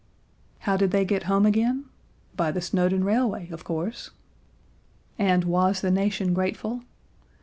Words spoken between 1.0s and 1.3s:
get